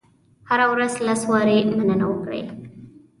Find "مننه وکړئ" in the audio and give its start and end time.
1.77-2.41